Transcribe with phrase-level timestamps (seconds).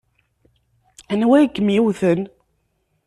[1.13, 2.21] Anwa ay kem-iwten?